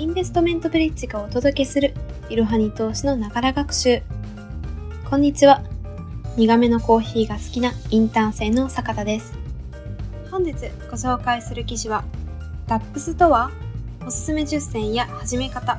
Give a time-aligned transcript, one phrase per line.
[0.00, 1.92] インベストメントブリッジがお届けする
[2.30, 4.00] いろはに投資のながら学習。
[5.10, 5.62] こんにちは。
[6.38, 9.34] 苦めのコーヒーが好きなインターン生の坂田です。
[10.30, 10.54] 本日
[10.90, 12.02] ご紹介する記事は、
[12.66, 13.50] DAPS とは
[14.06, 15.78] おすすめ10選や始め方、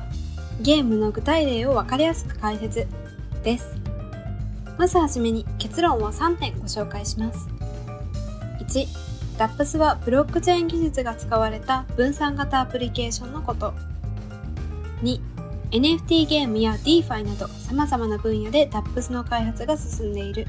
[0.60, 2.86] ゲームの具体例をわかりやすく解説
[3.42, 3.74] です。
[4.78, 7.48] まずはじめに結論を3点ご紹介します。
[8.60, 8.86] 1、
[9.36, 13.74] DAPS はブロックチェーン技術が使われた分散型アプリケーションのこと。
[15.02, 15.20] 2、
[15.72, 20.46] NFT ゲームや DeFi など様々な分野で DAPS の開発が進んでいる。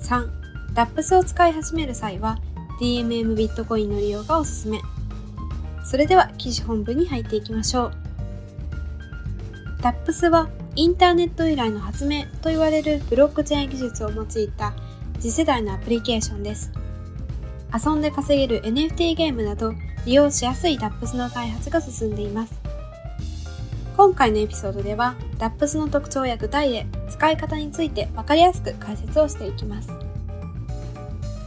[0.00, 0.28] 3、
[0.74, 2.38] DAPS を使い始める際は
[2.80, 4.80] DMM ビットコインの利用がおすすめ。
[5.84, 7.92] それでは記事本文に入っていきましょう。
[9.82, 14.74] DAPS はインターネット由来の発明と言われるブロックチェーン技術を用いた
[15.18, 16.70] 次世代のアプリケーションです。
[17.72, 19.72] 遊んで稼げる NFT ゲームなど
[20.04, 22.59] 利用しやすい DAPS の開発が進んでいます。
[24.00, 29.90] 今回のエピソードでは DAPS の特徴や具体例、使い方について分かりやすく解説をしていきます。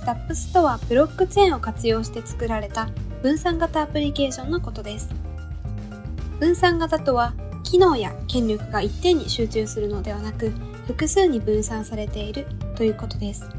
[0.05, 2.89] DAPS とはブロックチェーンを活用して作られた
[3.23, 5.09] 分散型アプリケーションのことです。
[6.39, 10.51] 分散型とは機能や権力が一点に集中するのではなく
[10.85, 13.49] 複数に分散されているということです。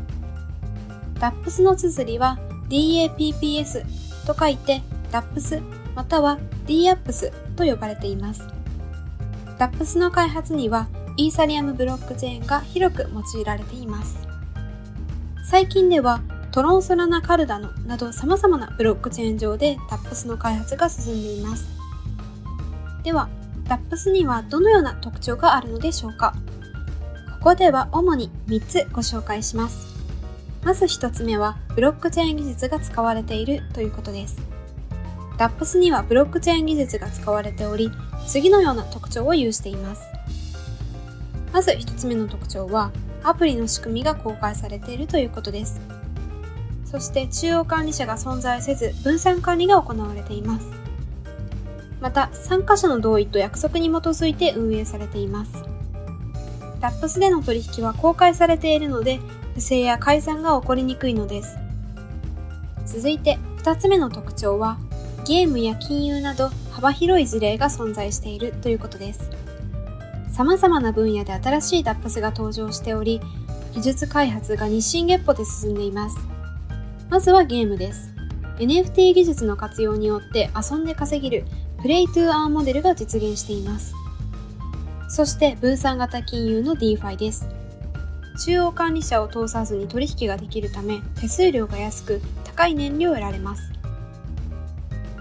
[1.15, 3.85] DAPS の綴りは DAPPS
[4.25, 5.63] と書いて DAPS
[5.97, 8.47] または DAPPS と呼ばれています。
[9.59, 14.19] DAPS の開発にはイーサリアムブロックチェーンが広く用いられています。
[15.49, 21.67] 最近ではトロンソラナカルダノなど様々なブロックチェーン上で DAPS の開発が進んでいます。
[23.03, 23.29] では、
[23.65, 26.35] DAPS にはどのような特徴があるのでしょうか？
[27.41, 29.95] ここでは主に3つご紹介します。
[30.65, 34.54] まず1つ目は、ブロックチェーン技術が使われているということです。
[35.39, 37.91] DAPS にはブロックチェーン技術が使われており、
[38.27, 40.03] 次のような特徴を有しています。
[41.53, 45.81] まず1つ目の特徴は、アプリの仕組みが公開されているということです。
[46.85, 50.67] そして中央管理者が存在せず、分散管理が行われています。
[52.01, 55.53] また、参加者の同意と約束に基づいて運営されています。
[56.81, 59.19] DAPS での取引は公開されているので、
[59.55, 61.57] 不正や改ざんが起こりにくいのです。
[62.87, 64.79] 続いて2つ目の特徴は、
[65.25, 69.31] ゲームや金融など幅広い事例が存在しているということです。
[70.33, 73.21] 様々な分野で新しい DAPS が登場しており、
[73.75, 76.17] 技術開発が日進月歩で進んでいます。
[77.09, 78.13] まずはゲームです。
[78.59, 81.45] NFT 技術の活用によって遊んで稼げる
[81.81, 83.95] プレイトゥーアーモデルが実現しています。
[85.09, 87.49] そして分散型金融の DeFi です。
[88.45, 93.74] 中央管理者を通さずに取引ができるため手数料が安く高い燃料を得られます。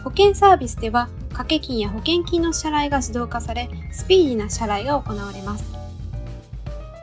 [0.04, 5.74] 保険サービスでは掛け金や保険金の支払いが自動化されスピーディーな支払いが行われます。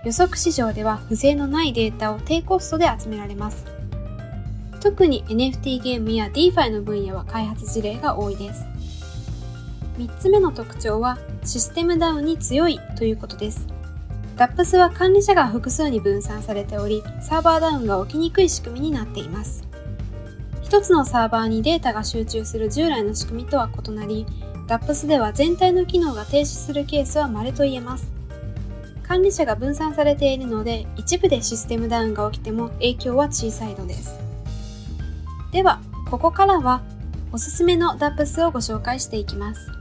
[0.05, 3.67] 予測市場では不正のないデータを低コストで集められます。
[4.81, 8.65] 特に NFT ゲームや DeFi の分野は開発事例が多いです。
[9.99, 13.67] 3つ目の特徴はシステムダウンに強いということです。
[14.37, 19.70] DAPS は管理者が複数に分散されており、サーバーダウンが起きにくい仕組みになっています。
[20.71, 24.25] 一つのサーバーにデータが集中する従来の仕組みとは異なり、
[24.69, 28.07] DAPS では全体の機能が停止するケースは稀と言えます。
[29.03, 34.17] 管理者が分散されているので、一部でシステムダウンが起きても影響は小さいのです。
[35.51, 36.83] では、ここからは
[37.33, 39.73] おすすめの DAPS をご紹介していきます。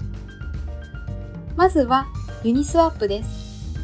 [1.55, 2.07] まずは
[2.43, 3.75] ユニスワップです。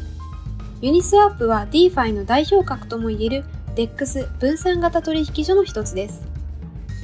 [0.80, 3.44] ユニスワップは DeFi の代表格ともいえる
[3.76, 6.25] DEX 分散型取引所の一つです。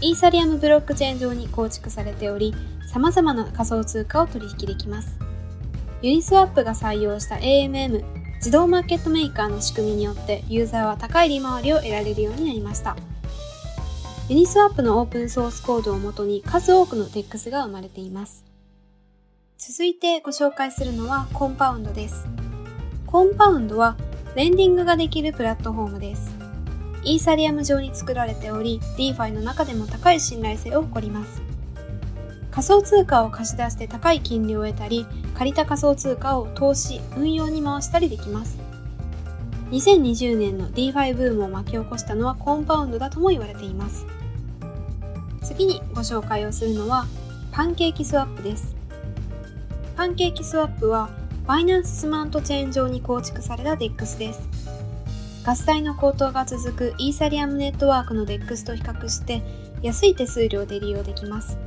[0.03, 2.55] イーサリアムブロックチェーン上に構築されており、
[2.93, 5.17] 様々な仮想通貨を取引できます。
[6.03, 8.03] ユニスワップが採用した AMM
[8.39, 12.97] 自動マーケットメーカーの仕組みによってユーザーは高い利回りを得られるようになりました。
[14.29, 18.45] ユニスワップのオープンソースコードをもとに数多くの DEX が生まれています。
[19.57, 22.27] 続いてご紹介するのはコンパウンドです。
[23.07, 23.97] コンパウンドは
[24.35, 26.32] レンディングができるプラットフォームです。
[27.05, 31.43] イーサリアム上に作られており、DeFi の中でも高い信頼性を誇ります。
[32.51, 38.59] 仮想通貨を貸し出して高い金利を得たり、借りた仮想通貨を投資、運用に回したりできます。
[39.71, 44.07] 2020年の DeFi ブームを巻き起こしたのはコンパウンドだとも言われています。
[45.43, 47.07] 次にご紹介をするのは
[47.51, 48.77] パンケーキスワップです。
[49.97, 51.09] パンケーキスワップは
[51.47, 54.52] バイナンススマートチェーン上に構築された DEX です。
[55.45, 59.43] ガス代の高騰が続くイーサリアムネットワークの DEX と比較して
[59.83, 61.59] 安い手数料で利用できます。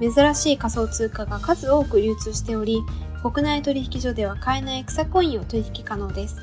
[0.00, 2.82] 珍しい仮想通貨が数多く流通しており、
[3.22, 6.36] 国内取引所では買えない草コインを取引可能です。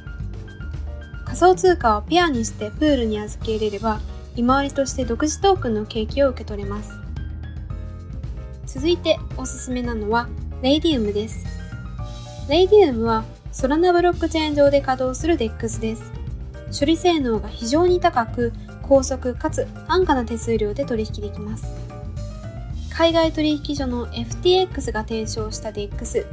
[1.26, 4.00] 仮想通貨をペアにしてプールに預け入れれば、
[4.36, 6.92] 利回りとして独自トークンの景気を受け取れます。
[8.66, 10.30] 続いておすすめなのは、
[10.62, 11.46] レイディウムです。
[12.50, 16.23] レイディウムはソラナブロックチェーン上で稼働する DEX です。
[16.78, 21.66] 処理性能が非常に高く、高速かつ安価な手数料で取引できます。
[22.90, 26.26] 海外取引所の FTX が提唱した DEX、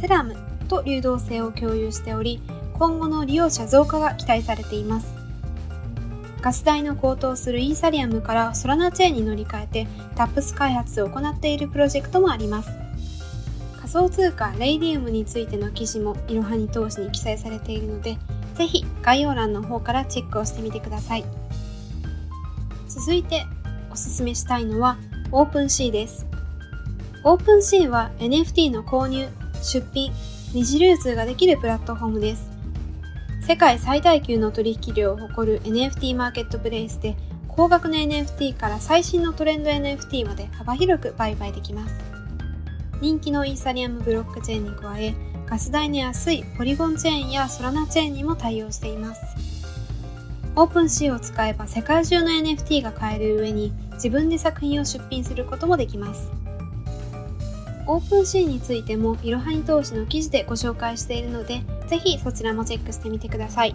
[0.00, 0.36] セラム
[0.68, 2.40] と流動性を共有しており、
[2.74, 5.14] 今後の利用者増加が期待されています。
[6.40, 9.86] ガス代の高騰するイーサリアムからソラナチェーンに乗り換えて
[10.16, 12.70] タップス開発を行っているプロジェクトもあります。
[13.76, 18.18] 仮想通貨レイディウムについての記事もいろはに投資に記載されているので、
[18.54, 21.24] ぜひ概要欄の方からチェックをしてみてください。
[22.88, 23.46] 続いて
[23.90, 24.98] おすすめしたいのは
[25.30, 26.26] OpenC です。
[27.24, 29.28] OpenC は NFT の購入、
[29.62, 30.12] 出品、
[30.52, 32.50] 二次流通ができるプラットフォームです。
[33.46, 37.16] 世界最大級の取引量を誇る NFT マーケットプレイスで
[37.48, 41.94] 高額な NFT から最新のトレンド NFT まで幅広く売買できます。
[43.00, 45.14] 人気のイーサリアムブロックチェーンに加え、
[45.52, 49.20] ガス代の安いポリゴンチェーンやソラナチェーンにも対応しています。
[50.56, 56.30] OpenSea を使えば世界中の NFT が買える上に自分で作品を出品することもできます。
[57.86, 63.74] OpenSea についてもいろはに投資の記事でご紹介しているので、ぜひそちらもチェックしてみてください。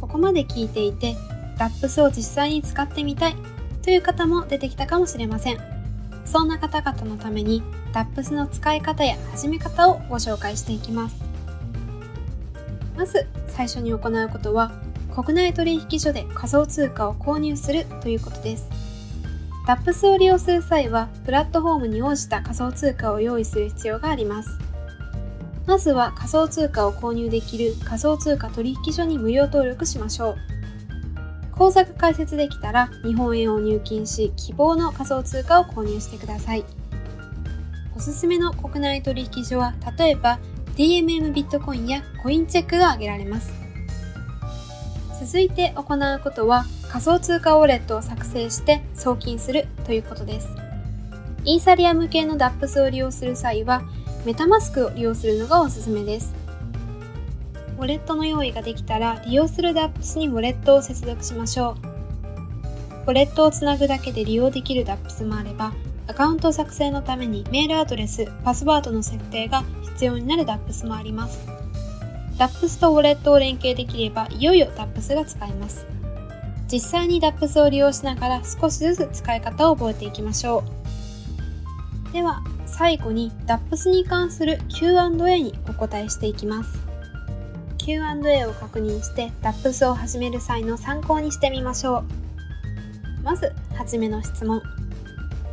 [0.00, 1.14] ここまで聞いていて、
[1.60, 3.36] DApps を実際に使ってみたい
[3.84, 5.77] という方も出てきたかもしれません。
[6.30, 7.62] そんな方々のために
[7.94, 11.22] DAPS の使い方や始め方をご紹介していきます。
[12.96, 14.72] まず最初に行うことは
[15.14, 18.68] 国内取引所で仮想通貨を購入するということです。
[19.66, 24.58] DAPS を利用する際はプラットフォームに応じた仮想通貨を用意する必要があります。
[25.66, 30.57] まずは仮想通貨を購入できる仮想通貨取引所に無料登録しましょう。
[31.58, 36.64] 口座が開設できたら日本円を入金し希望の仮想通貨を購入してください。
[37.96, 40.38] おすすめの国内取引所は例えば
[40.76, 43.52] DMM ビットコインやコインチェックが挙げられます。
[45.20, 50.48] 続いて行うことは仮想通貨ウォレットを作成して送金するということです。
[51.44, 53.82] イーサリアム系の DAPS を利用する際は
[54.24, 56.32] メタマスクを利用するのがおすすめです。
[57.78, 63.06] ウォレットの用意ができたら利用する DAPS にウォレットを接続しましょう。
[63.06, 65.72] ウォレットをつなぐだけで利用できる DAPS もあれば
[66.08, 71.46] アカウント作成のためにメールアドレス、パスワードの設定が必要になる DAPS もあります。
[72.36, 75.86] DAPS とウォレットを連携できればいよいよ DAPS が使えます。
[76.66, 80.64] 実際に DAPS を利用しながら少しずつ使い方を覚えていきましょ
[82.10, 82.12] う。
[82.12, 86.87] では、最後に DAPS に関する Q&A にお答えしていきます。
[87.88, 92.04] Q&A を確認して DAPS を始める際の参考にしてみましょ
[93.20, 93.22] う。
[93.22, 94.60] まず、はじめの質問。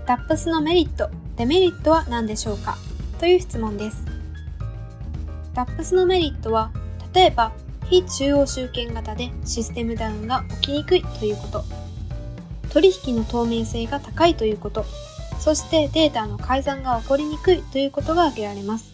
[0.06, 2.76] ダップスのメリット、デメリットは何でしょうか？
[3.22, 4.04] という質問です。
[5.54, 6.72] ダップスのメリットは、
[7.14, 7.54] 例えば、
[7.86, 11.64] 非中央集権型でシステムダウンが起きにくいということ、
[12.70, 14.84] 取引の透明性が高いということ、
[15.40, 18.94] そしてデータの改ざんが起こりにくいということが挙げられます。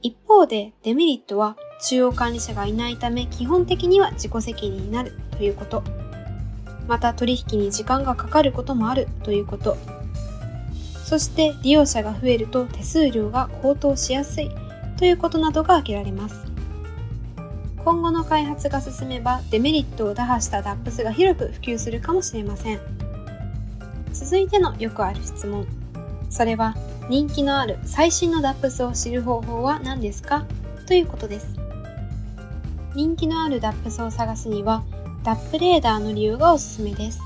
[0.00, 5.82] 一方でデメリットは中央管理者がいないため基本的には自己責任になるということ。
[6.86, 9.76] また取引に時間がかかることもあるということ。
[11.04, 14.50] そして利用者が増えると手数料が高騰しやすい
[14.96, 16.44] ということなどが挙げられます。
[17.84, 22.80] 今後の開発が進めばデメリットを打破した DAPS が広く普及するかもしれません。
[24.12, 25.66] 続いてのよくある質問。
[26.30, 26.74] それは
[27.10, 30.46] 人気のある最新の DAPS を知る方法は何ですか？
[30.86, 31.63] ということです。
[32.94, 34.84] 人気のある DAPS を探すには
[35.24, 37.20] ダップレーダーの利用がおすすめです。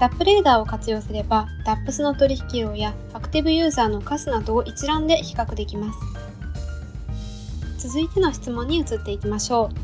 [0.00, 5.92] ダップレーダーを活用すれば、DAPS の取引量やアクティブユーザーの数などを一覧で比較できま
[7.78, 7.88] す。
[7.88, 9.76] 続いての質問に移っていきましょう。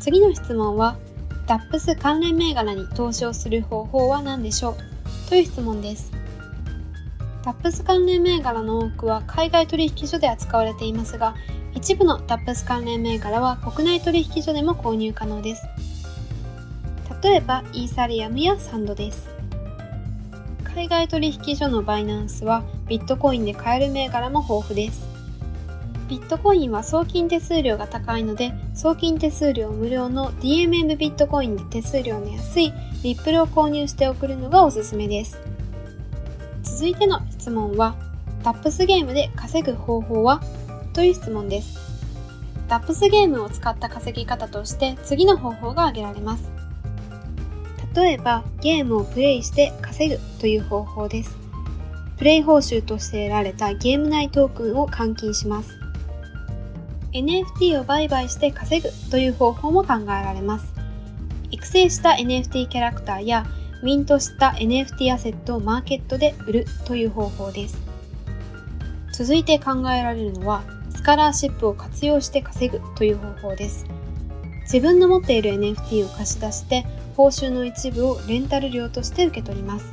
[0.00, 0.96] 次の質問は、
[1.46, 5.28] DAPS 関連銘柄に投資をする方法は何でしょう？
[5.28, 6.12] という質問です。
[7.42, 11.34] DAPS 関連銘柄の多くは海外取引所で扱われていますが、
[11.76, 15.62] 一部の DAPS 関連銘柄は国内取引所でも購入可能です。
[17.22, 19.28] 例えばイーサリアムやサンドです。
[20.64, 25.06] 海外取引所のバイナンスはビットコインで買える銘柄も豊富です。
[26.08, 35.38] ビットコインは送金手数料が高いので、送金手数料無料の DMM ビットコインで手数料の安いリップルを購入して送るのがおすすめです。
[36.62, 37.96] 続いての質問は、
[38.42, 40.40] タップスゲームで稼ぐ方法は？
[40.96, 41.78] という質問です。
[42.68, 46.50] タップスゲームを使った稼ぎ方として次の方法が挙げられます。
[47.94, 51.36] 例えば、ゲームをプレイして稼ぐという方法です。
[52.16, 55.78] プレイ報酬として得られたゲーム内トークンを換金します。
[57.12, 60.72] NFT を売買して稼ぐという方法も考えられます。
[61.50, 63.44] 育成した NFT キャラクターや
[63.82, 67.78] ミントした NFT アセットをマーケットで売るという方法です。
[69.12, 70.75] 続いて考えられるのは、
[71.06, 73.86] カラーシップを活用して稼ぐという方法です。
[74.62, 76.84] 自分の持っている NFT を貸し出して
[77.16, 79.86] 報酬の一部をレンタル料として受け取ります。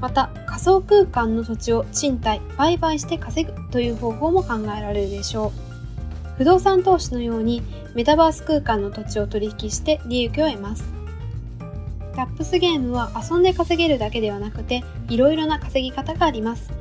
[0.00, 6.36] また仮想空間の土地を賃貸、売買して稼ぐという方法も考えられるでしょう。
[6.36, 7.62] 不動産投資のように
[7.94, 10.84] メタバース空間の土地を取引して利益を得ます。
[12.14, 16.77] タップスゲームは遊んで稼げるだけではなくていろいろな稼ぎ方があります。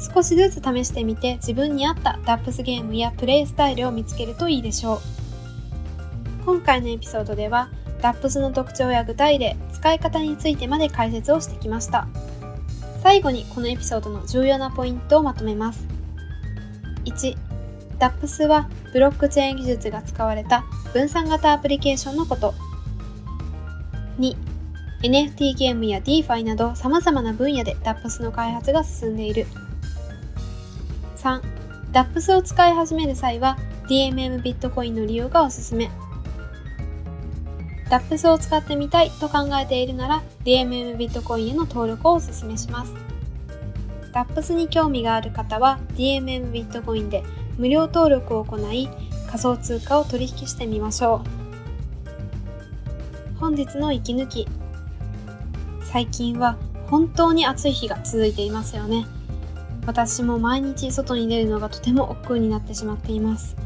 [0.00, 4.98] 少しずつ試してみて自分に合ったタップスゲームやプレイスタイルを見つけるといいでしょう。
[6.44, 7.68] 今回のエピソードでは
[8.00, 12.06] DAPS の特徴や具体例、使い方についてまで解説をしてきました。
[13.02, 15.86] 最後にこのエピソードの重要なポイントをまとめます。
[17.04, 17.36] 1、
[17.98, 22.54] DAPS はブロックチェーン技術が使われた分散型アプリケーションのこと。
[24.20, 24.36] 2、
[25.02, 29.46] NFT ゲームや DeFi など様々な分野で DAPS の開発が進んでいる。
[31.18, 31.42] 3、
[31.92, 33.58] DAPS を使い始める際は
[33.88, 35.90] DMM ビットコインの利用がおすすめ。
[37.90, 42.92] DAPS を使ってみたいと考えているなら DMM ビットコインへの登録をお勧めします。
[44.12, 47.24] DAPS に興味がある方は DMM ビットコインで
[47.56, 48.88] 無料登録を行い
[49.26, 51.22] 仮想通貨を取引してみましょ
[53.36, 53.38] う。
[53.40, 54.46] 本日の息抜き。
[55.82, 56.56] 最近は
[56.86, 59.06] 本当に暑い日が続いていますよね。
[59.88, 63.56] 私も毎日外に出るのがとても億劫になってしまっています。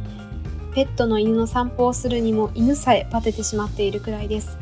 [0.72, 4.56] ペットの犬の散歩をするにも犬さえバテてしまっているくらいです。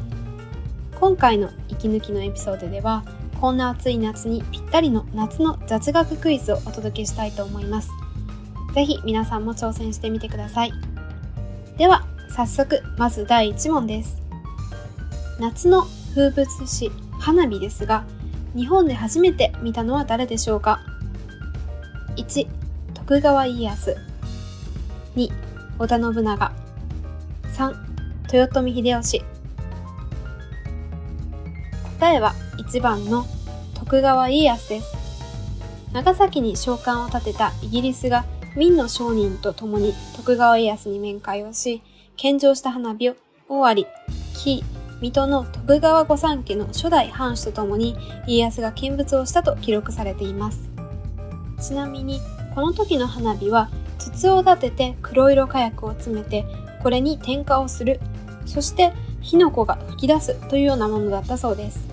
[0.98, 3.04] 今回の息抜きのエピソードでは
[3.42, 7.90] こんな暑い夏にぴったりの夏の雑学クイズをお届けしたいと思います。
[8.74, 10.72] 是非皆さんも挑戦してみてください。
[11.76, 14.16] では早速まず第1問です。
[15.38, 18.06] 夏の風物詩花火ですが
[18.56, 20.80] 日本で初めて見たのは誰でしょうか？
[22.16, 22.46] 1
[22.94, 23.96] 徳川家康。
[25.16, 25.28] 2
[25.78, 26.52] 織田信長。
[27.56, 27.74] 3
[28.32, 29.22] 豊臣秀吉。
[31.98, 33.26] 答えは1番の
[33.74, 35.00] 徳川家康です。
[35.92, 38.24] 長崎に召喚を立てたイギリスが
[38.56, 41.82] 明の商人と共に徳川家康に面会をし
[42.16, 43.16] 献上した花火を
[43.48, 43.86] 尾張
[44.34, 44.64] 紀
[45.00, 50.69] 水戸の徳川御三家の初代藩主と共に家康が見物をしたと記録されています。
[51.60, 52.20] ちなみに
[52.54, 56.44] この時の花火は筒を立てて黒色火薬を詰めて
[56.82, 58.00] これに点火をする。
[58.46, 61.86] そして火の粉が噴き出すというようなものだったそうです。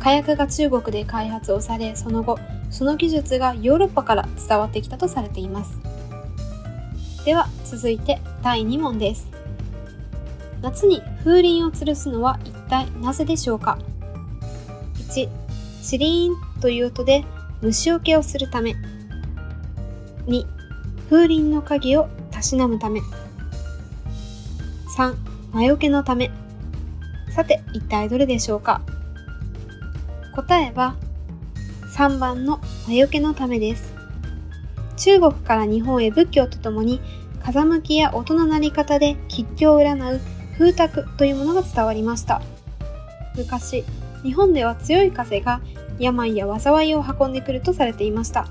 [0.00, 2.38] 火薬が中国で開発をされその後
[2.70, 5.78] その技術がヨーロッパから伝わってきたとされています。
[7.24, 9.30] では続いて第2問です。
[10.62, 13.78] 夏に風鈴を吊るすのは一体なぜでしょうか
[14.94, 15.28] ？1
[15.82, 17.24] チリーンという音で
[17.62, 18.74] 虫除けをするため
[20.26, 20.44] 2
[21.08, 23.00] 風鈴の影をたしなむため。
[24.96, 25.14] 3、
[25.52, 26.30] 魔除けのため。
[27.30, 28.82] さて、一体どれでしょうか
[30.34, 30.96] 答えは
[31.94, 33.92] 3番の魔除けのためです。
[34.96, 37.00] 中国から日本へ仏教とともに
[37.42, 40.20] 風向きや音の鳴り方で吉凶を占う
[40.58, 42.40] 風卓というものが伝わりました。
[43.36, 43.84] 昔、
[44.22, 45.60] 日本では強い風が
[46.02, 48.48] 病や災いを運んでくるとされていました。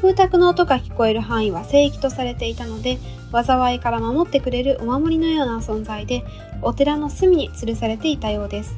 [0.00, 2.98] 風卓の音が聞こえる範囲は聖域とされていたので
[3.32, 6.24] 災いから守ってくれるお守りのような存在で
[6.62, 8.76] お寺の隅に吊るされていたようです。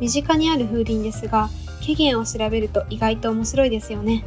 [0.00, 1.48] 身近にある風鈴ですが
[1.80, 4.24] 起源を調べると意外と面白いですよね。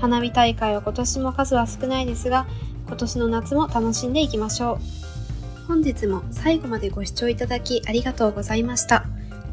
[0.00, 2.46] 花火大会は今年も数は少ないですが
[2.88, 5.66] 今年の夏も楽しんでいきましょう。
[5.68, 9.11] 本日も最後までご視聴いただきありがとうございました。